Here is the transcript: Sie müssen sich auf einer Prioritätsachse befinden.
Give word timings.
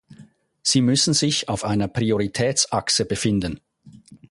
Sie 0.63 0.81
müssen 0.81 1.13
sich 1.13 1.47
auf 1.47 1.63
einer 1.63 1.87
Prioritätsachse 1.87 3.05
befinden. 3.05 3.59